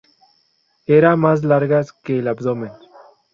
Eran 0.87 1.19
más 1.19 1.43
largas 1.43 1.93
que 1.93 2.17
el 2.17 2.27
abdomen. 2.27 2.71